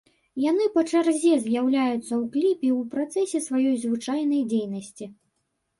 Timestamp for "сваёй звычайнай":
3.51-4.41